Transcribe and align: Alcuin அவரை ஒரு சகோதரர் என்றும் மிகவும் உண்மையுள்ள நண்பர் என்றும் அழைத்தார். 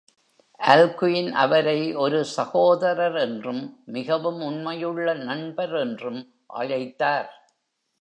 Alcuin 0.59 1.27
அவரை 1.33 1.93
ஒரு 1.95 2.25
சகோதரர் 2.25 3.17
என்றும் 3.17 3.61
மிகவும் 3.85 4.41
உண்மையுள்ள 4.41 5.13
நண்பர் 5.23 5.75
என்றும் 5.75 6.21
அழைத்தார். 6.59 7.29